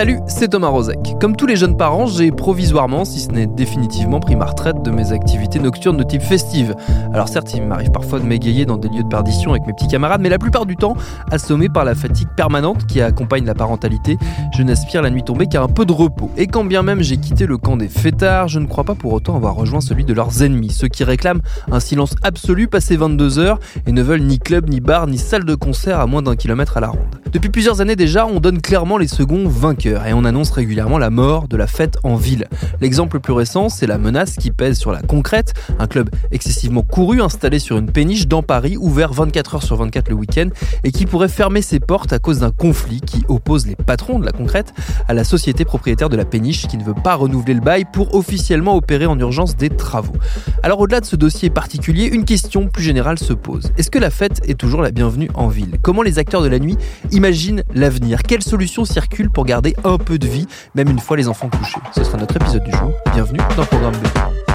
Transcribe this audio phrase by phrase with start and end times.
[0.00, 1.18] Salut, c'est Thomas Rozek.
[1.20, 4.90] Comme tous les jeunes parents, j'ai provisoirement, si ce n'est définitivement, pris ma retraite de
[4.90, 6.74] mes activités nocturnes de type festive.
[7.12, 9.88] Alors certes, il m'arrive parfois de m'égayer dans des lieux de perdition avec mes petits
[9.88, 10.96] camarades, mais la plupart du temps,
[11.30, 14.16] assommé par la fatigue permanente qui accompagne la parentalité,
[14.56, 16.30] je n'aspire la nuit tombée qu'à un peu de repos.
[16.38, 19.12] Et quand bien même j'ai quitté le camp des fêtards, je ne crois pas pour
[19.12, 23.38] autant avoir rejoint celui de leurs ennemis, ceux qui réclament un silence absolu passé 22
[23.38, 26.36] heures et ne veulent ni club, ni bar, ni salle de concert à moins d'un
[26.36, 27.20] kilomètre à la ronde.
[27.30, 31.10] Depuis plusieurs années déjà, on donne clairement les seconds vainqueurs et on annonce régulièrement la
[31.10, 32.46] mort de la fête en ville.
[32.80, 36.82] L'exemple le plus récent, c'est la menace qui pèse sur la Concrète, un club excessivement
[36.82, 40.48] couru installé sur une péniche dans Paris, ouvert 24 heures sur 24 le week-end
[40.84, 44.24] et qui pourrait fermer ses portes à cause d'un conflit qui oppose les patrons de
[44.24, 44.72] la Concrète
[45.08, 48.14] à la société propriétaire de la péniche qui ne veut pas renouveler le bail pour
[48.14, 50.16] officiellement opérer en urgence des travaux.
[50.62, 53.72] Alors au-delà de ce dossier particulier, une question plus générale se pose.
[53.76, 55.78] Est-ce que la fête est toujours la bienvenue en ville?
[55.82, 56.76] Comment les acteurs de la nuit
[57.10, 58.22] imaginent l'avenir?
[58.22, 61.80] Quelles solutions circulent pour garder un peu de vie, même une fois les enfants couchés
[61.94, 62.92] Ce sera notre épisode du jour.
[63.12, 64.49] Bienvenue dans le programme B.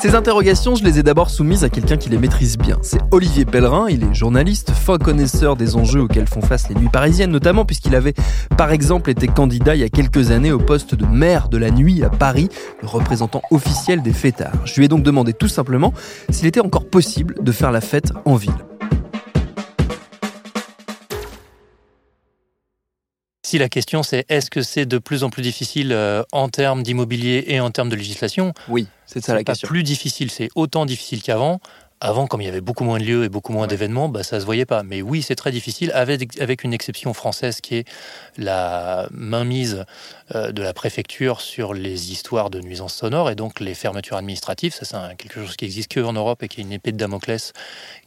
[0.00, 2.78] Ces interrogations, je les ai d'abord soumises à quelqu'un qui les maîtrise bien.
[2.80, 6.88] C'est Olivier Pellerin, il est journaliste, fin connaisseur des enjeux auxquels font face les nuits
[6.88, 8.14] parisiennes, notamment puisqu'il avait
[8.56, 11.70] par exemple été candidat il y a quelques années au poste de maire de la
[11.70, 12.48] nuit à Paris,
[12.80, 14.54] le représentant officiel des fêtards.
[14.64, 15.92] Je lui ai donc demandé tout simplement
[16.30, 18.54] s'il était encore possible de faire la fête en ville.
[23.50, 26.84] Si la question c'est est-ce que c'est de plus en plus difficile euh, en termes
[26.84, 29.68] d'immobilier et en termes de législation Oui, c'est ça la pas question.
[29.68, 31.60] plus difficile, c'est autant difficile qu'avant.
[32.02, 34.40] Avant, comme il y avait beaucoup moins de lieux et beaucoup moins d'événements, bah, ça
[34.40, 34.82] se voyait pas.
[34.82, 37.84] Mais oui, c'est très difficile, avec, avec une exception française qui est
[38.38, 39.84] la mainmise
[40.34, 44.72] euh, de la préfecture sur les histoires de nuisances sonores et donc les fermetures administratives.
[44.72, 46.96] Ça, c'est quelque chose qui existe que en Europe et qui est une épée de
[46.96, 47.52] Damoclès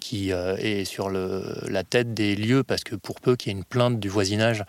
[0.01, 3.55] qui euh, est sur le, la tête des lieux parce que pour peu qu'il y
[3.55, 4.63] ait une plainte du voisinage,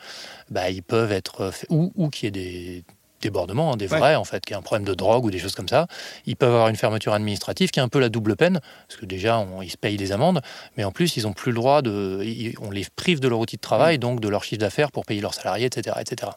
[0.51, 2.85] bah, ils peuvent être faits- ou, ou qu'il y ait des
[3.25, 3.99] débordements, hein, des Ouais.
[3.99, 5.87] vrais en fait, qu'il y ait un problème de drogue ou des choses comme ça.
[6.27, 9.07] Ils peuvent avoir une fermeture administrative qui est un peu la double peine, parce que
[9.07, 10.41] déjà, on- ils se payent des amendes,
[10.77, 12.21] mais en plus, ils n'ont plus le droit de.
[12.25, 15.05] ils- on les prive de leur outil de travail, donc de leur chiffre d'affaires pour
[15.05, 15.97] payer leurs salariés, etc.
[16.01, 16.33] etc.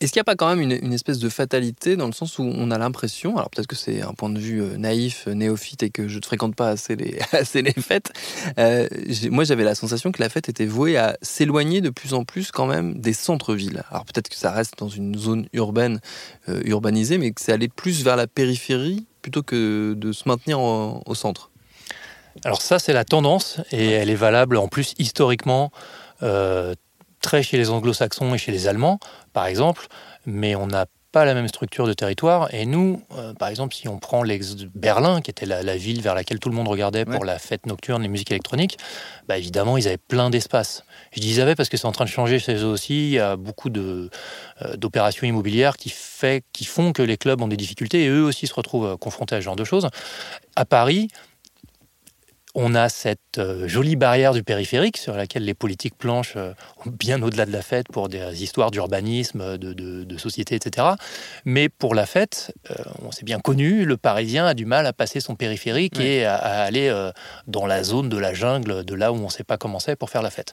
[0.00, 2.38] Est-ce qu'il n'y a pas quand même une, une espèce de fatalité dans le sens
[2.38, 5.34] où on a l'impression, alors peut-être que c'est un point de vue euh, naïf, euh,
[5.34, 8.12] néophyte et que je ne fréquente pas assez les, assez les fêtes,
[8.58, 8.86] euh,
[9.30, 12.50] moi j'avais la sensation que la fête était vouée à s'éloigner de plus en plus
[12.50, 13.82] quand même des centres-villes.
[13.90, 16.00] Alors peut-être que ça reste dans une zone urbaine,
[16.48, 20.58] euh, urbanisée, mais que c'est aller plus vers la périphérie plutôt que de se maintenir
[20.60, 21.50] en- au centre.
[22.44, 25.72] Alors ça, c'est la tendance, et elle est valable en plus historiquement,
[26.22, 26.74] euh,
[27.20, 28.98] très chez les anglo-saxons et chez les allemands,
[29.32, 29.86] par exemple,
[30.26, 32.52] mais on n'a pas la même structure de territoire.
[32.54, 36.02] Et nous, euh, par exemple, si on prend l'ex Berlin, qui était la, la ville
[36.02, 37.26] vers laquelle tout le monde regardait pour Ouais.
[37.26, 38.76] la fête nocturne, les musiques électroniques,
[39.26, 40.84] bah évidemment, ils avaient plein d'espace.
[41.12, 43.08] Je dis ils avaient parce que c'est en train de changer chez eux aussi.
[43.08, 44.10] Il y a beaucoup euh,
[44.76, 48.46] d'opérations immobilières qui, fait, qui font que les clubs ont des difficultés et eux aussi
[48.46, 49.88] se retrouvent euh, confrontés à ce genre de choses.
[50.56, 51.08] À Paris,
[52.60, 56.52] on a cette euh, jolie barrière du périphérique sur laquelle les politiques planchent euh,
[56.86, 60.88] bien au-delà de la fête pour des histoires d'urbanisme, de, de- de société, etc.
[61.44, 62.74] Mais pour la fête, euh,
[63.04, 66.34] on s'est bien connu, le Parisien a du mal à passer son périphérique et à,
[66.34, 66.88] à aller
[67.46, 69.94] dans la zone de la jungle, de là où on ne sait pas comment c'est
[69.96, 70.52] pour faire la fête.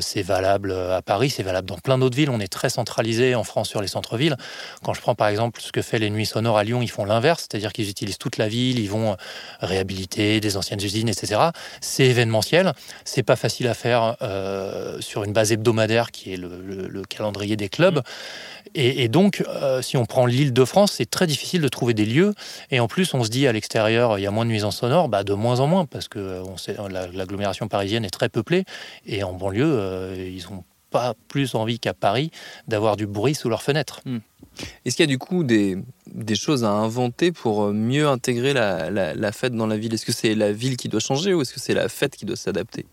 [0.00, 2.30] C'est valable à Paris, c'est valable dans plein d'autres villes.
[2.30, 4.36] On est très centralisé en France sur les centres-villes.
[4.84, 7.04] Quand je prends par exemple ce que fait les Nuits Sonores à Lyon, ils font
[7.04, 9.16] l'inverse, c'est-à-dire qu'ils utilisent toute la ville, ils vont
[9.60, 11.40] réhabiliter des anciennes usines, etc.
[11.80, 12.72] C'est événementiel,
[13.04, 17.02] c'est pas facile à faire euh, sur une base hebdomadaire qui est le, le- le
[17.02, 18.02] calendrier des clubs.
[18.74, 21.94] Et, et donc, euh, si on prend l'île de France, c'est très difficile de trouver
[21.94, 22.34] des lieux.
[22.70, 25.08] Et en plus, on se dit à l'extérieur, il y a moins de nuisances sonores,
[25.08, 28.64] bah, de moins en moins, parce que euh, l'agglomération parisienne est très peuplée.
[29.06, 32.30] Et en banlieue, ils ont pas plus envie qu'à Paris
[32.68, 34.00] d'avoir du bruit sous leurs fenêtres.
[34.84, 38.90] Est-ce qu'il y a du coup des, des, choses à inventer pour mieux intégrer la,
[38.90, 39.92] la fête dans la ville?
[39.94, 42.24] Est-ce que c'est la ville qui doit changer ou est-ce que c'est la fête qui
[42.24, 42.86] doit s'adapter?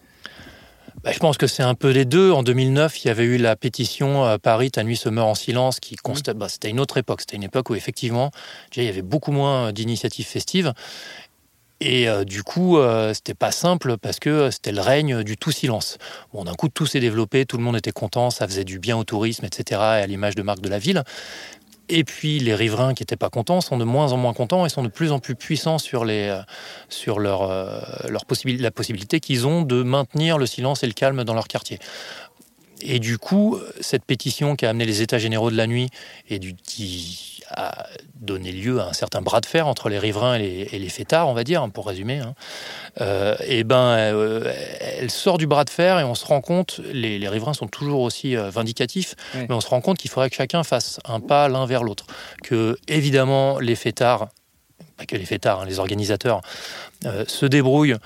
[1.03, 2.31] Bah, je pense que c'est un peu les deux.
[2.31, 5.35] En 2009, il y avait eu la pétition à Paris, Ta nuit se meurt en
[5.35, 6.37] silence, qui constate.
[6.37, 7.21] Bah, c'était une autre époque.
[7.21, 8.31] C'était une époque où effectivement,
[8.71, 10.73] déjà, il y avait beaucoup moins d'initiatives festives.
[11.85, 15.51] Et euh, du coup, euh, c'était pas simple parce que c'était le règne du tout
[15.51, 15.97] silence.
[16.33, 18.97] Bon, d'un coup, tout s'est développé, tout le monde était content, ça faisait du bien
[18.97, 21.03] au tourisme, etc., et à l'image de marque de la ville.
[21.89, 24.69] Et puis les riverains qui n'étaient pas contents sont de moins en moins contents et
[24.69, 26.41] sont de plus en plus puissants sur, les, euh,
[26.87, 31.23] sur leur, euh, leur la possibilité qu'ils ont de maintenir le silence et le calme
[31.23, 31.79] dans leur quartier.
[32.85, 35.89] Et du coup, cette pétition qui a amené les États généraux de la nuit
[36.29, 40.35] et du, qui a donné lieu à un certain bras de fer entre les riverains
[40.35, 42.35] et les, fêtards, on va dire, pour résumer, hein.
[43.01, 44.53] euh, et ben, euh,
[44.97, 48.01] elle sort du bras de fer et on se rend compte, les, riverains sont toujours
[48.01, 51.47] aussi euh, vindicatifs, mais on se rend compte qu'il faudrait que chacun fasse un pas
[51.47, 52.05] l'un vers l'autre.
[52.43, 54.29] Que, évidemment, les fêtards,
[54.97, 56.41] pas que les fêtards, hein, les organisateurs,
[57.27, 57.97] se débrouillent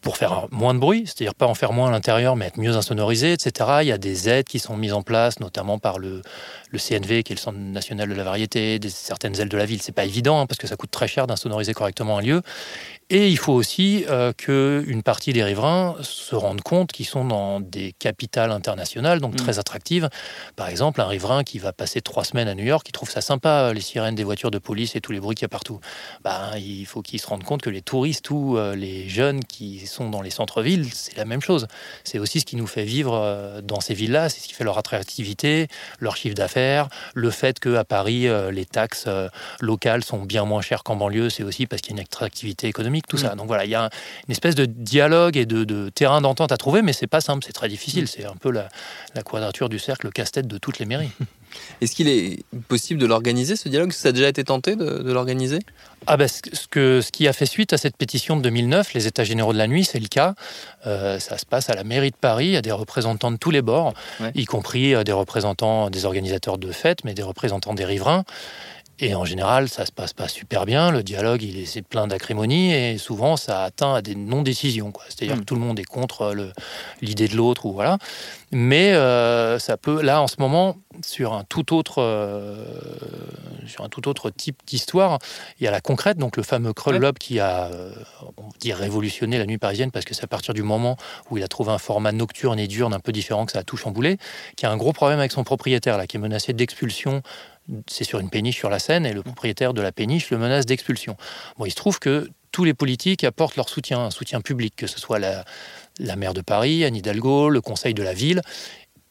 [0.00, 2.76] pour faire moins de bruit, c'est-à-dire pas en faire moins à l'intérieur, mais être mieux
[2.76, 3.70] insonorisé, etc.
[3.82, 6.22] Il y a des aides qui sont mises en place, notamment par le,
[6.70, 9.66] le CNV, qui est le Centre national de la variété, des, certaines ailes de la
[9.66, 9.82] ville.
[9.82, 12.42] C'est pas évident, hein, parce que ça coûte très cher d'insonoriser correctement un lieu.
[13.12, 17.58] Et il faut aussi euh, qu'une partie des riverains se rendent compte qu'ils sont dans
[17.58, 19.36] des capitales internationales, donc mm.
[19.36, 20.08] très attractives.
[20.54, 23.20] Par exemple, un riverain qui va passer trois semaines à New York, qui trouve ça
[23.20, 25.80] sympa, les sirènes des voitures de police et tous les bruits qu'il y a partout.
[26.22, 29.88] Ben, il faut qu'il se rende compte que les touristes ou euh, les jeunes qui
[29.88, 31.66] sont dans les centres-villes, c'est la même chose.
[32.04, 34.64] C'est aussi ce qui nous fait vivre euh, dans ces villes-là, c'est ce qui fait
[34.64, 35.66] leur attractivité,
[35.98, 36.59] leur chiffre d'affaires,
[37.14, 39.08] le fait qu'à Paris, euh, les taxes
[39.60, 42.68] locales sont bien moins chères qu'en banlieue, c'est aussi parce qu'il y a une attractivité
[42.68, 43.34] économique tout ça.
[43.34, 43.38] Mm.
[43.38, 43.90] Donc voilà, il y a
[44.28, 47.52] une espèce de dialogue et de, terrain d'entente à trouver, mais c'est pas simple, c'est
[47.52, 48.04] très difficile.
[48.04, 48.08] Mm.
[48.08, 48.68] C'est un peu la,
[49.22, 51.10] quadrature du cercle, le casse-tête de toutes les mairies.
[51.80, 53.92] Est-ce qu'il est possible de l'organiser, ce dialogue?
[53.92, 55.58] Ça a déjà été tenté de, l'organiser?
[56.06, 59.06] Ah ben, ce, que, ce qui a fait suite à cette pétition de 2009, les
[59.06, 60.34] États généraux de la nuit, c'est le cas.
[60.86, 63.36] Euh, ça se passe à la mairie de Paris, il y a des représentants de
[63.36, 63.94] tous les bords,
[64.34, 68.24] y compris euh, des représentants des organisateurs de fêtes, mais des représentants des riverains.
[69.02, 70.90] Et en général, ça se passe pas super bien.
[70.90, 74.92] Le dialogue, il est plein d'acrimonie et souvent, ça atteint à des non-décisions.
[75.08, 75.40] C'est-à-dire hmm.
[75.40, 76.52] que tout le monde est contre
[77.00, 77.96] l'idée de l'autre ou voilà.
[78.52, 82.64] Mais euh, ça peut, là, en ce moment, sur un tout autre, euh,
[83.66, 85.18] sur un tout autre type d'histoire,
[85.58, 87.92] il y a la concrète, donc le fameux Kröll qui a, euh,
[88.36, 90.96] on dit révolutionné la nuit parisienne parce que c'est à partir du moment
[91.30, 93.62] où il a trouvé un format nocturne et diurne un peu différent que ça a
[93.62, 94.18] tout chamboulé,
[94.56, 97.22] qui a un gros problème avec son propriétaire là, qui est menacé d'expulsion
[97.88, 100.66] c'est sur une péniche sur la Seine et le propriétaire de la péniche le menace
[100.66, 101.16] d'expulsion.
[101.58, 104.86] Bon, il se trouve que tous les politiques apportent leur soutien, un soutien public, que
[104.86, 105.44] ce soit la,
[106.16, 108.42] maire de Paris, Anne Hidalgo, le conseil de la ville.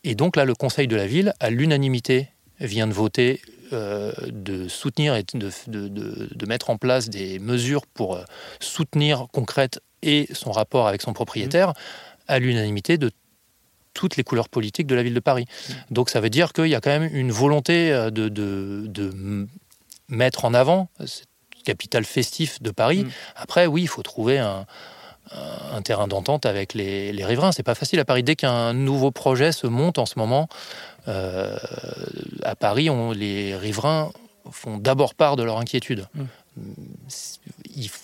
[0.04, 2.30] Et donc là, le conseil de la ville, à l'unanimité,
[2.60, 3.42] vient de voter
[3.72, 8.24] euh, de soutenir et de, de, mettre en place des mesures pour euh,
[8.60, 11.74] soutenir concrète et son rapport avec son propriétaire,
[12.28, 13.12] à l'unanimité de
[14.00, 15.46] toutes les couleurs politiques de la ville de Paris.
[15.46, 15.74] Mm.
[15.92, 19.48] Donc ça veut dire qu'il y a quand même une volonté euh, de, de,
[20.08, 21.28] mettre en avant cette
[21.66, 23.04] capitale festif de Paris.
[23.04, 23.10] Mm.
[23.36, 24.66] Après, oui, il faut trouver un,
[25.74, 27.52] un terrain d'entente avec les, les riverains.
[27.52, 28.24] C'est pas facile à Paris.
[28.24, 30.48] Dès qu'un nouveau projet se monte en ce moment,
[31.10, 31.58] euh,
[32.44, 34.12] à Paris, on, les riverains
[34.50, 36.08] font d'abord part de leur inquiétude.
[36.16, 36.24] Mm.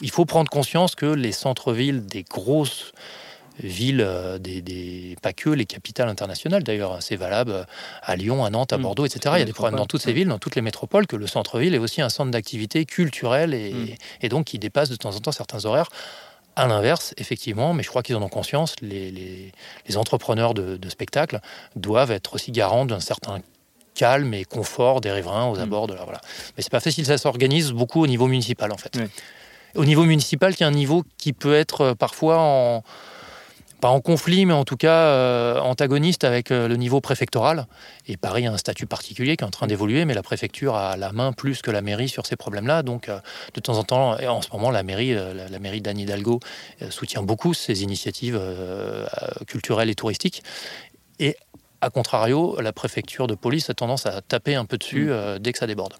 [0.01, 2.91] il, faut prendre conscience que les centres-villes des grosses
[3.59, 6.99] villes, euh, des, pas que les capitales internationales d'ailleurs, hein.
[7.01, 7.63] c'est valable euh,
[8.01, 8.81] à Lyon, à Nantes, à mm.
[8.81, 9.35] Bordeaux, etc.
[9.37, 11.27] Il y a des problèmes dans toutes ces villes, dans toutes les métropoles, que le
[11.27, 14.27] centre-ville est aussi un centre d'activité culturelle et, mm.
[14.29, 15.89] donc qui dépasse de temps en temps certains horaires.
[16.57, 19.51] À l'inverse, effectivement, mais je crois qu'ils en ont conscience, les,
[19.95, 21.41] entrepreneurs de, spectacles
[21.75, 23.41] doivent être aussi garants d'un certain
[23.93, 25.61] calme et confort des riverains aux mm.
[25.61, 26.03] abords de la.
[26.03, 26.21] Voilà.
[26.55, 28.97] Mais c'est pas facile, ça s'organise beaucoup au niveau municipal en fait.
[29.75, 32.83] Au niveau municipal, qui est un niveau qui peut être euh, parfois en
[33.85, 37.67] pas en conflit, mais en tout cas euh, antagoniste avec euh, le niveau préfectoral.
[38.07, 40.97] Et Paris a un statut particulier qui est en train d'évoluer, mais la préfecture a
[40.97, 42.81] la main plus que la mairie sur ces problèmes-là.
[42.81, 43.19] Donc, euh,
[43.53, 46.39] de temps en temps, et en ce moment, la mairie, la, mairie d'Anne Hidalgo
[46.89, 48.41] soutient beaucoup ces initiatives
[49.45, 50.41] culturelles et touristiques.
[51.19, 51.37] Et
[51.81, 55.37] a contrario, la préfecture de police a tendance à taper un peu dessus mmh.
[55.37, 55.93] dès que ça déborde.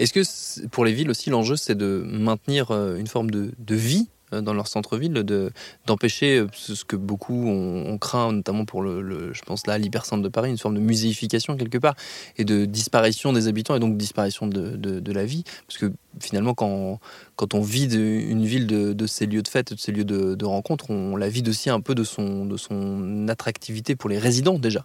[0.00, 4.08] Est-ce que pour les villes aussi, l'enjeu, c'est de maintenir une forme de, de vie
[4.32, 5.50] dans leur centre-ville, de,
[5.86, 10.28] d'empêcher euh, ce que beaucoup ont, craint, notamment pour le, je pense là, l'hypercentre de
[10.28, 11.94] Paris, une forme de muséification quelque part,
[12.36, 15.44] et de disparition des habitants, et donc disparition de, de, la vie.
[15.66, 17.00] Parce que finalement, quand,
[17.36, 20.44] quand on vide une ville de, de ses lieux de fête, de ses lieux de,
[20.44, 24.58] rencontre, on la vide aussi un peu de son, de son attractivité pour les résidents
[24.58, 24.84] déjà.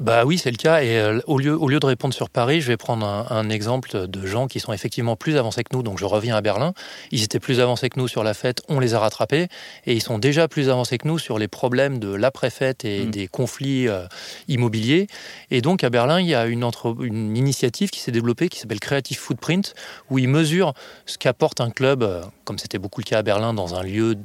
[0.00, 0.82] Bah oui, c'est le cas.
[0.82, 4.06] Et euh, au, lieu, au lieu de répondre sur Paris, je vais prendre un, exemple
[4.06, 5.82] de gens qui sont effectivement plus avancés que nous.
[5.82, 6.72] Donc je reviens à Berlin.
[7.10, 9.48] Ils étaient plus avancés que nous sur la fête, on les a rattrapés.
[9.86, 13.10] Et ils sont déjà plus avancés que nous sur les problèmes de l'après-fête et mm.
[13.10, 14.06] des conflits euh,
[14.46, 15.06] immobiliers.
[15.50, 18.60] Et donc à Berlin, il y a une, entre, une initiative qui s'est développée qui
[18.60, 19.74] s'appelle Creative Footprint,
[20.10, 20.74] où ils mesurent
[21.06, 24.16] ce qu'apporte un club, euh, comme c'était beaucoup le cas à Berlin, dans un lieu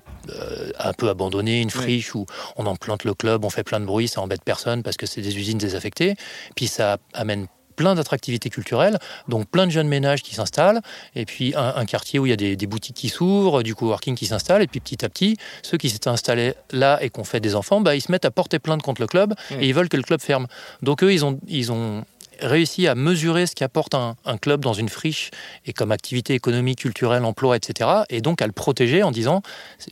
[0.79, 3.85] un peu abandonné, une friche où on en plante le club, on fait plein de
[3.85, 6.15] bruit, ça embête personne parce que c'est des usines désaffectés.
[6.55, 10.81] Puis ça amène plein d'attractivités culturelles, donc plein de jeunes ménages qui s'installent,
[11.15, 14.27] et puis un, quartier où il y a des, boutiques qui s'ouvrent, du coworking qui
[14.27, 17.55] s'installe, et puis petit à petit, ceux qui s'étaient installés là et qu'on fait des
[17.55, 19.97] enfants, bah, ils se mettent à porter plainte contre le club, et ils veulent que
[19.97, 20.47] le club ferme.
[20.81, 22.05] Donc eux, ils ont, ils ont
[22.39, 25.31] réussi à mesurer ce qu'apporte un, un, club dans une friche
[25.65, 27.89] et comme activité économique, culturelle, emploi, etc.
[28.09, 29.41] Et donc à le protéger en disant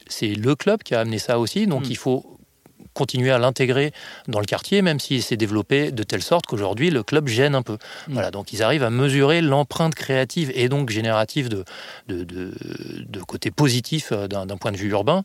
[0.08, 1.92] c'est le club qui a amené ça aussi, donc mm.
[1.92, 2.41] il faut
[2.94, 3.92] continuer à l'intégrer
[4.28, 7.62] dans le quartier, même s'il s'est développé de telle sorte qu'aujourd'hui le club gêne un
[7.62, 7.78] peu.
[8.08, 8.14] Mm.
[8.14, 11.64] Voilà, donc ils arrivent à mesurer l'empreinte créative et donc générative de,
[12.08, 15.24] de, de, côté positif euh, d'un point de vue urbain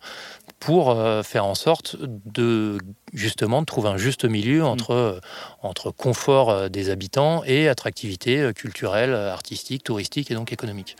[0.60, 2.78] pour euh, faire en sorte de
[3.12, 4.66] justement de trouver un juste milieu mm.
[4.66, 5.20] entre, euh,
[5.62, 10.96] entre confort des habitants et attractivité culturelle, artistique, touristique et donc économique.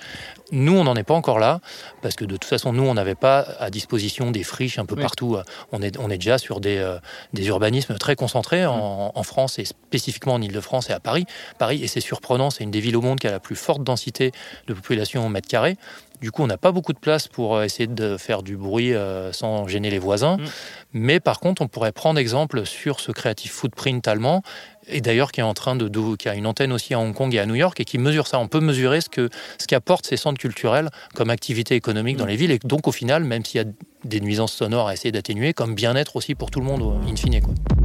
[0.52, 1.60] Nous, on n'en est pas encore là,
[2.02, 4.94] parce que de toute façon, nous, on n'avait pas à disposition des friches un peu
[4.94, 5.36] partout.
[5.72, 6.98] On est, on est déjà sur des, euh,
[7.32, 11.26] des urbanismes très concentrés en, en, France et spécifiquement en Ile-de-France et à Paris.
[11.58, 13.82] Paris, et c'est surprenant, c'est une des villes au monde qui a la plus forte
[13.82, 14.32] densité
[14.68, 15.76] de population au mètre carré.
[16.20, 18.94] Du coup, on n'a pas beaucoup de place pour euh, essayer de faire du bruit
[18.94, 20.37] euh, sans gêner les voisins.
[20.37, 20.44] Mm.
[20.92, 24.42] Mais par contre, on pourrait prendre exemple sur ce Creative Footprint allemand,
[24.88, 27.35] et d'ailleurs qui est en train de, qui a une antenne aussi à Hong Kong
[27.35, 28.38] et à New York, et qui mesure ça.
[28.38, 32.28] On peut mesurer ce que ce qu'apportent ces centres culturels comme activité économique dans mm.
[32.28, 33.68] les villes, et donc au final, même s'il y a
[34.04, 37.40] des nuisances sonores à essayer d'atténuer, comme bien-être aussi pour tout le monde, in fine.
[37.42, 37.75] Quoi.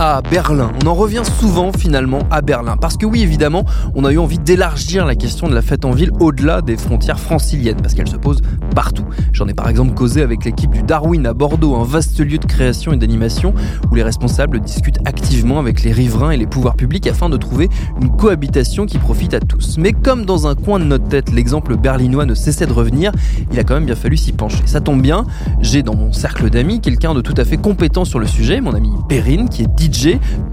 [0.00, 0.72] À Berlin.
[0.82, 2.78] On en revient souvent finalement à Berlin.
[2.78, 5.90] Parce que oui, évidemment, on a eu envie d'élargir la question de la fête en
[5.90, 8.40] ville au-delà des frontières franciliennes, parce qu'elle se pose
[8.74, 9.04] partout.
[9.34, 12.46] J'en ai par exemple causé avec l'équipe du Darwin à Bordeaux, un vaste lieu de
[12.46, 13.52] création et d'animation,
[13.90, 17.68] où les responsables discutent activement avec les riverains et les pouvoirs publics afin de trouver
[18.00, 19.76] une cohabitation qui profite à tous.
[19.76, 23.12] Mais comme dans un coin de notre tête, l'exemple berlinois ne cessait de revenir,
[23.52, 24.62] il a quand même bien fallu s'y pencher.
[24.64, 25.26] Ça tombe bien,
[25.60, 28.72] j'ai dans mon cercle d'amis quelqu'un de tout à fait compétent sur le sujet, mon
[28.72, 29.89] ami Perrine, qui est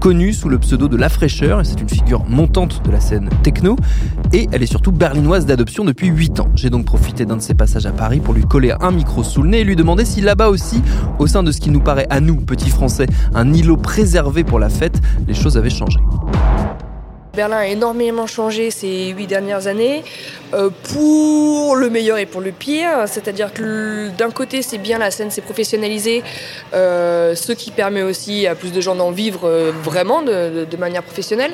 [0.00, 3.30] Connue sous le pseudo de La Fraîcheur, et c'est une figure montante de la scène
[3.42, 3.76] techno,
[4.32, 6.48] et elle est surtout berlinoise d'adoption depuis 8 ans.
[6.54, 9.42] J'ai donc profité d'un de ses passages à Paris pour lui coller un micro sous
[9.42, 10.82] le nez et lui demander si là-bas aussi,
[11.18, 14.58] au sein de ce qui nous paraît à nous, petits Français, un îlot préservé pour
[14.58, 15.98] la fête, les choses avaient changé.
[17.38, 20.02] Berlin a énormément changé ces huit dernières années,
[20.54, 23.04] euh, pour le meilleur et pour le pire.
[23.06, 26.22] C'est-à-dire que d'un côté, c'est bien, la scène s'est professionnalisée,
[26.72, 31.02] euh, ce qui permet aussi à plus de gens d'en vivre euh, vraiment de, manière
[31.02, 31.52] professionnelle.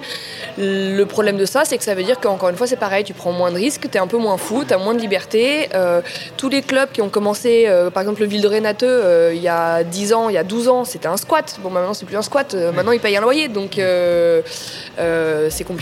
[0.59, 3.14] Le problème de ça, c'est que ça veut dire qu'encore une fois, c'est pareil, tu
[3.14, 5.69] prends moins de risques, tu es un peu moins fou, tu as moins de liberté.
[6.37, 9.83] tous les clubs qui ont commencé, par exemple le Ville de Rénateux, il y a
[9.83, 11.57] 10 ans, il y a 12 ans, c'était un squat.
[11.62, 13.81] Bon, maintenant, c'est plus un squat, maintenant, ils payent un loyer, donc
[15.49, 15.74] c'est compliqué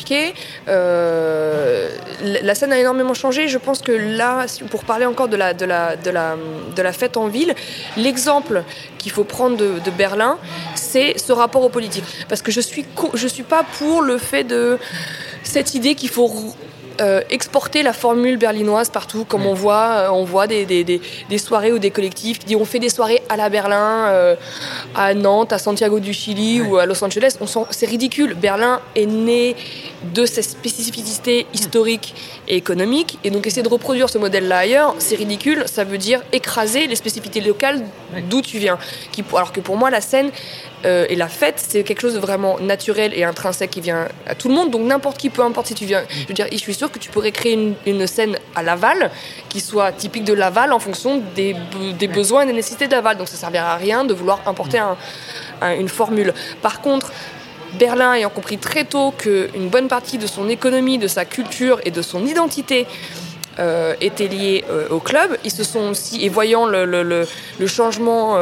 [0.68, 1.88] Euh,
[2.22, 3.48] la scène a énormément changé.
[3.48, 7.54] Je pense que là, pour parler encore de la fête en ville,
[7.96, 8.64] l'exemple
[8.98, 10.38] qu'il faut prendre de, Berlin,
[10.74, 12.04] c'est ce rapport aux politiques.
[12.28, 12.84] Parce que je suis,
[13.14, 14.78] je suis pas pour le fait de
[15.42, 16.30] cette idée qu'il faut
[17.00, 21.38] euh, exporter la formule berlinoise partout, comme on voit, euh, on voit des, des, des,
[21.38, 24.36] soirées ou des collectifs qui disent on fait des soirées à la Berlin, euh,
[24.94, 27.36] à Nantes, à Santiago du Chili ou à Los Angeles.
[27.70, 28.34] C'est ridicule.
[28.34, 29.56] Berlin est né
[30.14, 32.14] de ses spécificités historiques
[32.48, 35.64] et économiques, et donc essayer de reproduire ce modèle-là ailleurs, c'est ridicule.
[35.66, 37.82] Ça veut dire écraser les spécificités locales
[38.28, 38.78] d'où tu viens.
[39.12, 40.30] Qui, alors que pour moi, la scène,
[40.84, 44.34] euh, et la fête, c'est quelque chose de vraiment naturel et intrinsèque qui vient à
[44.34, 44.70] tout le monde.
[44.70, 46.02] Donc n'importe qui, peu importe si tu viens.
[46.10, 49.10] Je veux dire, je suis sûre que tu pourrais créer une, scène à Laval
[49.48, 51.54] qui soit typique de Laval en fonction des,
[52.08, 53.16] besoins et des nécessités de Laval.
[53.16, 54.80] Donc ça ne servira à rien de vouloir importer
[55.62, 56.34] une formule.
[56.62, 57.12] Par contre,
[57.78, 61.90] Berlin ayant compris très tôt qu'une bonne partie de son économie, de sa culture et
[61.90, 62.86] de son identité
[63.58, 67.26] euh, était liée euh, au club, ils se sont aussi, et voyant le,
[67.66, 68.38] changement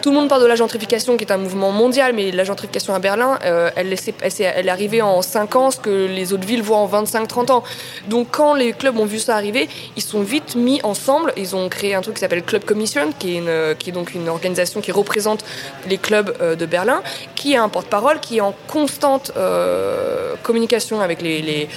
[0.00, 2.94] tout le monde parle de la gentrification, qui est un mouvement mondial, mais la gentrification
[2.94, 6.78] à Berlin, euh, elle, est, arrivée en 5 ans, ce que les autres villes voient
[6.78, 7.62] en 25-30 ans.
[8.08, 11.32] Donc quand les clubs ont vu ça arriver, ils sont vite mis ensemble.
[11.36, 14.28] Ils ont créé un truc qui s'appelle Club Commission, qui est, une, est donc une
[14.28, 15.44] organisation qui représente
[15.88, 17.02] les clubs euh, de Berlin,
[17.34, 21.68] qui a un porte-parole, qui est en constante euh, communication avec les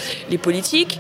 [0.42, 1.00] politiques.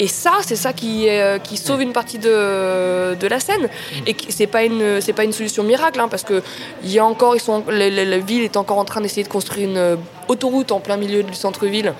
[0.00, 3.68] Euh, et ça, c'est ça qui, euh, qui sauve une partie de, de la scène.
[4.06, 6.42] Et c'est pas une c'est pas une solution miracle, hein, parce que
[6.82, 9.22] il y a encore, ils sont, la, la, la ville est encore en train d'essayer
[9.22, 11.94] de construire une autoroute en plein milieu du centre-ville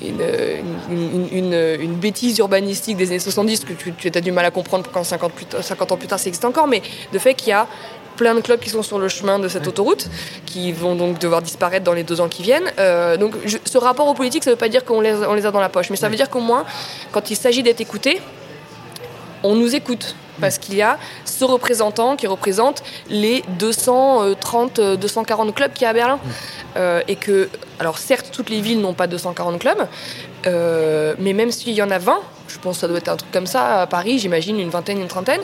[0.00, 0.22] une,
[0.90, 4.50] une, une, une, bêtise urbanistique des années 70 que tu, tu as du mal à
[4.50, 6.80] comprendre quand 50, plus, 50 ans plus tard ça existe encore, mais
[7.12, 7.66] le fait qu'il y a
[8.16, 10.08] plein de clubs qui sont sur le chemin de cette autoroute,
[10.46, 12.70] qui vont donc devoir disparaître dans les deux ans qui viennent.
[12.78, 15.34] Euh, donc je, ce rapport aux politiques, ça ne veut pas dire qu'on les, on
[15.34, 16.64] les a dans la poche, mais ça veut dire qu'au moins,
[17.10, 18.20] quand il s'agit d'être écouté,
[19.42, 20.14] on nous écoute.
[20.40, 25.90] Parce qu'il y a ce représentant qui représente les 230, 240 clubs qu'il y a
[25.90, 26.18] à Berlin.
[26.76, 29.86] Euh, et que, alors certes, toutes les villes n'ont pas 240 clubs,
[30.46, 33.16] euh, mais même s'il y en a 20, je pense que ça doit être un
[33.16, 35.40] truc comme ça, à Paris, j'imagine une vingtaine, une trentaine,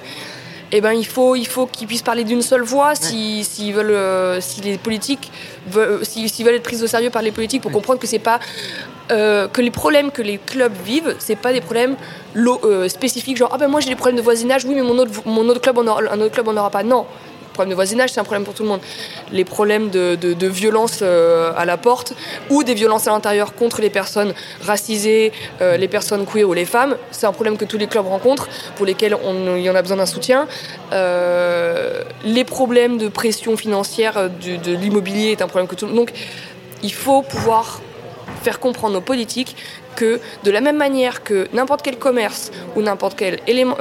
[0.71, 3.91] eh ben, il faut, il faut qu'ils puissent parler d'une seule voix si, s'ils veulent,
[3.91, 5.31] euh, si les politiques
[5.67, 8.19] veulent, s'ils si, veulent être pris au sérieux par les politiques pour comprendre que c'est
[8.19, 8.39] pas
[9.11, 11.97] euh, que les problèmes que les clubs vivent, c'est pas des problèmes
[12.37, 15.11] euh, spécifiques genre ah ben moi j'ai des problèmes de voisinage, oui mais mon autre,
[15.25, 16.83] mon autre club en aura, un autre club en aura pas.
[16.83, 17.07] Non,
[17.59, 18.81] problème de voisinage, c'est un problème pour tout le monde.
[19.33, 22.15] Les problèmes de, violence euh, à la porte
[22.51, 26.65] ou des violences à l'intérieur contre les personnes racisées, euh, les personnes queer ou les
[26.65, 29.17] femmes, c'est un problème que tous les clubs rencontrent, pour lesquels
[29.57, 30.47] il y en a besoin d'un soutien.
[30.93, 36.07] Euh, les problèmes de pression financière de l'immobilier est un problème que tout le monde.
[36.07, 36.13] Donc,
[36.85, 37.81] il faut pouvoir
[38.45, 39.57] faire comprendre aux politiques
[39.97, 43.77] que de la même manière que n'importe quel commerce ou n'importe quel élément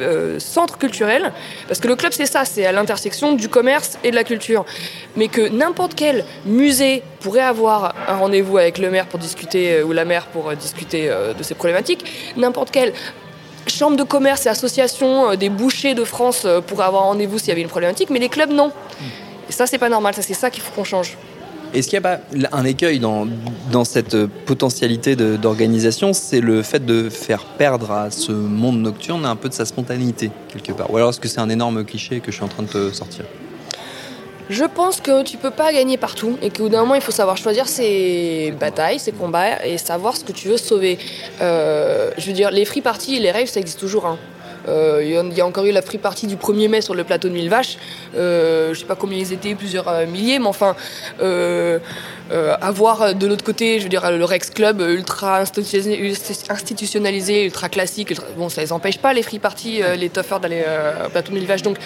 [0.00, 1.32] euh, centre culturel,
[1.66, 4.64] parce que le club c'est ça, c'est à l'intersection du commerce et de la culture,
[5.16, 9.92] mais que n'importe quel musée pourrait avoir un rendez-vous avec le maire pour discuter, ou
[9.92, 12.92] la maire pour discuter de ces problématiques, n'importe quel
[13.66, 17.60] chambre de commerce et association des bouchers de France pourraient avoir rendez-vous s'il y avait
[17.60, 18.72] une problématique, mais les clubs non.
[19.48, 21.16] Et ça c'est pas normal, ça c'est ça qu'il faut qu'on change.
[21.74, 22.22] Est-ce qu'il n'y a pas
[22.52, 23.26] un écueil dans,
[23.70, 29.36] dans cette potentialité d'organisation C'est le fait de faire perdre à ce monde nocturne un
[29.36, 30.90] peu de sa spontanéité, quelque part?
[30.90, 32.92] Ou alors est-ce que c'est un énorme cliché que je suis en train de te
[32.92, 33.24] sortir?
[34.48, 37.36] Je pense que tu peux pas gagner partout et qu'au d'un moment il faut savoir
[37.36, 40.98] choisir ses batailles, ses combats et savoir ce que tu veux sauver.
[41.42, 44.06] Euh, je veux dire, les free parties et les raves ça existe toujours.
[44.06, 44.18] Hein.
[44.66, 47.28] Il euh, y a encore eu la free party du 1er mai sur le plateau
[47.28, 47.78] de Mille Vaches.
[48.16, 50.74] Euh, je sais pas combien ils étaient, plusieurs euh, milliers, mais enfin,
[52.60, 58.26] avoir de l'autre côté, je veux dire, le Rex Club ultra institutionnalisé, ultra classique, ultra...
[58.36, 60.64] bon, ça les empêche pas les free parties, les toughers d'aller
[61.06, 61.62] au plateau de Mille Vaches.
[61.62, 61.78] Donc,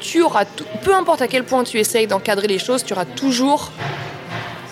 [0.00, 0.44] tu auras,
[0.82, 3.72] peu importe à quel point tu essayes d'encadrer les choses, tu auras toujours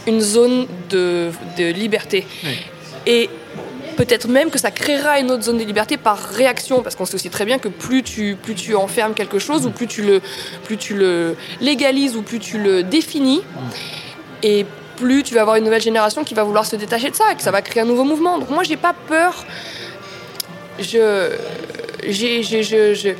[0.07, 2.27] une zone de, de liberté.
[2.45, 2.59] Oui.
[3.07, 3.31] Et
[3.95, 7.15] peut-être même que ça créera une autre zone de liberté par réaction, parce qu'on sait
[7.15, 10.21] aussi très bien que plus tu, plus tu enfermes quelque chose, ou plus tu, le,
[10.65, 13.43] plus tu le légalises, ou plus tu le définis,
[14.43, 17.25] et plus tu vas avoir une nouvelle génération qui va vouloir se détacher de ça,
[17.33, 18.39] et que ça va créer un nouveau mouvement.
[18.39, 19.45] Donc moi, j'ai pas peur.
[20.79, 21.31] Je,
[22.07, 23.11] j'ai, j'ai, je, je...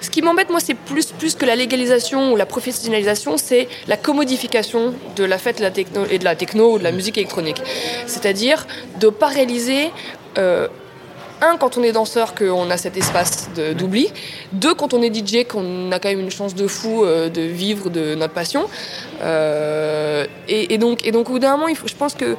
[0.00, 3.96] Ce qui m'embête, moi, c'est plus, plus que la légalisation ou la professionnalisation, c'est la
[3.96, 7.16] commodification de la fête de la techno, et de la techno ou de la musique
[7.16, 7.62] électronique.
[8.06, 8.66] C'est-à-dire
[9.00, 9.90] de ne pas réaliser
[10.38, 10.68] euh,
[11.40, 14.10] un, quand on est danseur, qu'on a cet espace d'oubli.
[14.52, 17.42] Deux, quand on est DJ, qu'on a quand même une chance de fou euh, de
[17.42, 18.66] vivre de notre passion.
[19.22, 22.36] Euh, et, et, donc, et donc, au bout d'un moment, il faut, je pense que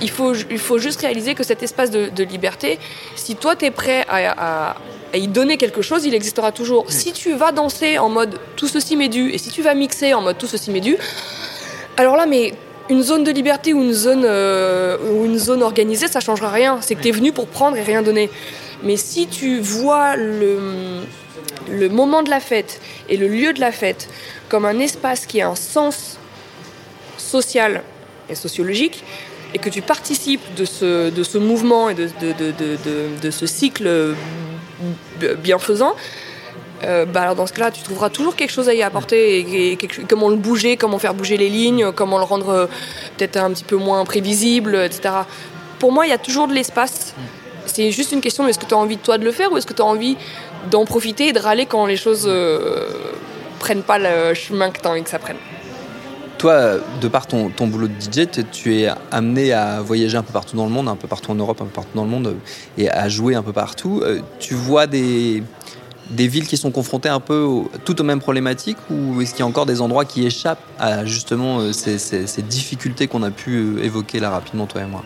[0.00, 2.78] il faut, il faut juste réaliser que cet espace de, de liberté,
[3.16, 4.76] si toi tu es prêt à, à,
[5.12, 6.84] à, y donner quelque chose, il existera toujours.
[6.86, 6.92] Oui.
[6.92, 10.14] Si tu vas danser en mode tout ceci m'est dû, et si tu vas mixer
[10.14, 10.96] en mode tout ceci m'est dû,
[11.96, 12.54] alors là, mais
[12.90, 16.78] une zone de liberté ou une zone, euh, ou une zone organisée, ça changera rien.
[16.82, 18.28] C'est que tu es venu pour prendre et rien donner.
[18.82, 20.58] Mais si tu vois le,
[21.70, 24.08] le moment de la fête et le lieu de la fête
[24.48, 26.18] comme un espace qui a un sens
[27.16, 27.82] social
[28.28, 29.04] et sociologique,
[29.54, 32.76] et que tu participes de ce, de ce mouvement et de, de, de, de,
[33.20, 34.14] de ce cycle
[35.42, 35.94] bienfaisant,
[36.82, 39.78] euh, bah alors dans ce cas-là, tu trouveras toujours quelque chose à y apporter et,
[40.08, 42.66] comment le bouger, comment faire bouger les lignes, comment le rendre euh,
[43.16, 45.14] peut-être un petit peu moins prévisible, etc.
[45.78, 47.14] Pour moi, il y a toujours de l'espace.
[47.66, 49.66] C'est juste une question est-ce que tu as envie toi de le faire ou est-ce
[49.66, 50.16] que tu as envie
[50.70, 52.88] d'en profiter et de râler quand les choses euh,
[53.58, 55.36] prennent pas le chemin que tu as envie que ça prenne?
[56.38, 60.32] Toi, de par ton, ton boulot de DJ, tu es amené à voyager un peu
[60.32, 62.36] partout dans le monde, un peu partout en Europe, un peu partout dans le monde,
[62.78, 64.02] et à jouer un peu partout.
[64.38, 65.42] Tu vois des,
[66.10, 69.40] des villes qui sont confrontées un peu au, tout aux mêmes problématiques ou est-ce qu'il
[69.40, 73.80] y a encore des endroits qui échappent à justement ces, ces difficultés qu'on a pu
[73.82, 75.02] évoquer là rapidement, toi et moi?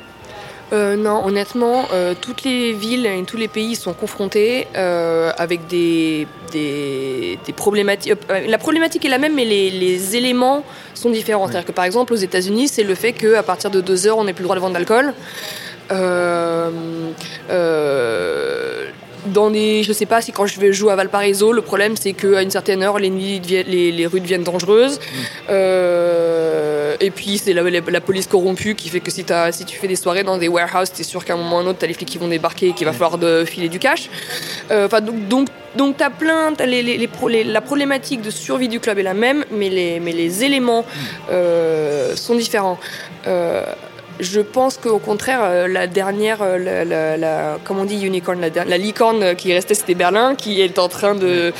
[0.72, 5.66] Euh, non, honnêtement, euh, toutes les villes et tous les pays sont confrontés euh, avec
[5.68, 8.14] des, des, problématiques.
[8.28, 10.64] la problématique est la même, mais les, éléments
[10.94, 11.46] sont différents.
[11.46, 14.24] C'est-à-dire que par exemple, aux États-Unis, c'est le fait qu'à partir de 2 heures, on
[14.24, 15.14] n'est plus le droit de vendre d'alcool.
[19.26, 22.12] Dans les, je sais pas si quand je vais jouer à Valparaiso, le problème c'est
[22.12, 24.98] qu'à une certaine heure, les, les, les rues deviennent dangereuses.
[27.00, 29.96] Et puis c'est la, police corrompue qui fait que si, as, si tu fais des
[29.96, 32.08] soirées dans des warehouses, t'es sûr qu'à un moment ou un autre, t'as les flics
[32.08, 34.08] qui vont débarquer et qu'il va falloir de filer du cash.
[34.70, 39.02] Euh, donc, donc donc t'as plein, les, les, la problématique de survie du club est
[39.02, 40.84] la même, mais les, mais les éléments
[41.30, 42.78] euh, sont différents.
[43.26, 43.64] Euh,
[44.20, 49.34] je pense qu'au contraire, euh, la dernière, euh, la, comment on dit unicorn, la, licorne
[49.34, 51.52] qui restait, c'était Berlin, qui est en train de,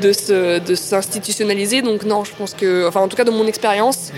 [0.00, 1.82] de, s'institutionnaliser.
[1.82, 4.12] Donc non, je pense que, enfin en tout cas de mon expérience,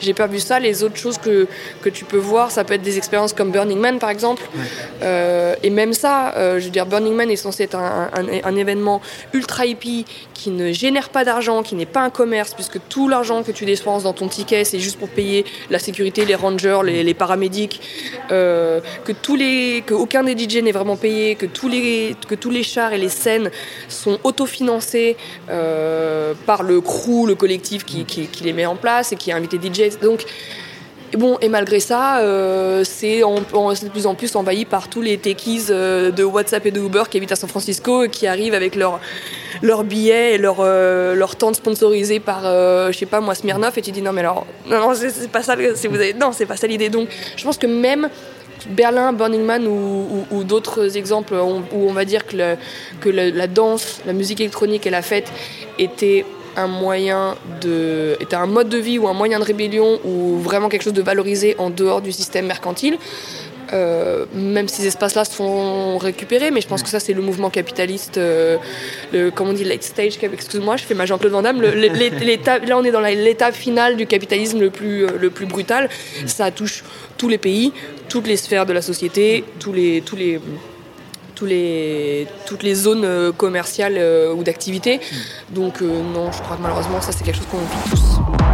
[0.00, 0.58] j'ai pas vu ça.
[0.58, 1.46] Les autres choses que,
[1.82, 4.42] que tu peux voir, ça peut être des expériences comme Burning Man par exemple.
[5.02, 8.10] Euh, et même ça, je veux dire, Burning Man est censé être un,
[8.44, 9.00] un événement
[9.32, 10.04] ultra hippie
[10.34, 13.64] qui ne génère pas d'argent, qui n'est pas un commerce, puisque tout l'argent que tu
[13.64, 17.14] dépenses dans ton ticket, c'est juste pour payer la sécurité, les rangers, les, les
[18.30, 22.34] euh, que tous les, que aucun des DJ n'est vraiment payé, que tous les, que
[22.34, 23.50] tous les chars et les scènes
[23.88, 25.16] sont autofinancés
[25.50, 29.32] euh, par le crew, le collectif qui, qui, qui, les met en place et qui
[29.32, 29.98] a invité DJ.
[30.00, 30.24] Donc
[31.12, 35.18] et bon, et malgré ça, euh, c'est de plus en plus envahi par tous les
[35.18, 38.54] techies euh, de WhatsApp et de Uber qui habitent à San Francisco et qui arrivent
[38.54, 38.98] avec leurs
[39.62, 43.78] leur billets et leurs euh, leur tentes sponsorisées par, euh, je sais pas moi, Smirnoff.
[43.78, 46.66] Et tu dis non, mais alors, non, non c'est pas ça, non, c'est pas ça
[46.66, 46.88] l'idée.
[46.88, 48.08] Donc, je pense que même
[48.70, 52.56] Berlin, Burning Man ou, d'autres exemples où on va dire que,
[53.00, 55.30] que la danse, la musique électronique et la fête
[55.78, 56.24] étaient
[56.56, 60.68] un moyen de, était un mode de vie ou un moyen de rébellion ou vraiment
[60.68, 62.98] quelque chose de valorisé en dehors du système mercantile.
[63.72, 67.50] Euh, même si ces espaces-là sont récupérés, mais je pense que ça c'est le mouvement
[67.50, 68.58] capitaliste, euh,
[69.12, 72.84] le, comment on dit, late stage, excuse-moi, je fais ma Jean-Claude Van Damme, là on
[72.84, 75.88] est dans l'étape finale du capitalisme le plus, euh, le plus brutal,
[76.26, 76.84] ça touche
[77.18, 77.72] tous les pays,
[78.08, 80.40] toutes les sphères de la société, tous les, tous les,
[81.44, 85.00] les, toutes les zones euh, commerciales euh, ou d'activité.
[85.50, 88.45] Donc euh, non, je crois que malheureusement ça c'est quelque chose qu'on vit tous.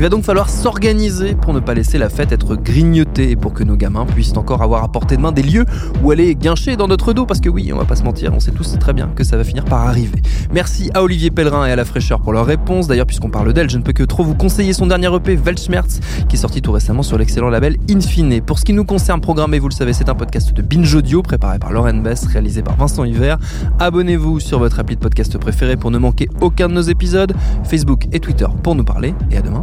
[0.00, 3.52] Il va donc falloir s'organiser pour ne pas laisser la fête être grignotée et pour
[3.52, 5.66] que nos gamins puissent encore avoir à portée de main des lieux
[6.02, 8.40] où aller guincher dans notre dos parce que oui, on va pas se mentir, on
[8.40, 10.22] sait tous très bien que ça va finir par arriver.
[10.54, 12.86] Merci à Olivier Pellerin et à La Fraîcheur pour leur réponse.
[12.86, 16.00] D'ailleurs, puisqu'on parle d'elle, je ne peux que trop vous conseiller son dernier EP Weltschmerz
[16.30, 18.40] qui est sorti tout récemment sur l'excellent label Infine.
[18.40, 21.20] Pour ce qui nous concerne, programmé, vous le savez, c'est un podcast de Binge Audio
[21.20, 23.36] préparé par Lauren Bess, réalisé par Vincent Hiver.
[23.78, 27.34] Abonnez-vous sur votre appli de podcast préféré pour ne manquer aucun de nos épisodes,
[27.64, 29.62] Facebook et Twitter pour nous parler et à demain